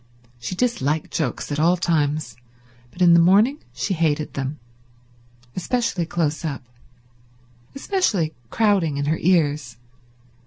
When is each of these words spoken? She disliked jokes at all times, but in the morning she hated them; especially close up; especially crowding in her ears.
She 0.39 0.55
disliked 0.55 1.13
jokes 1.13 1.51
at 1.51 1.59
all 1.59 1.77
times, 1.77 2.35
but 2.89 3.03
in 3.03 3.13
the 3.13 3.19
morning 3.19 3.59
she 3.71 3.93
hated 3.93 4.33
them; 4.33 4.57
especially 5.55 6.07
close 6.07 6.43
up; 6.43 6.63
especially 7.75 8.33
crowding 8.49 8.97
in 8.97 9.05
her 9.05 9.19
ears. 9.21 9.77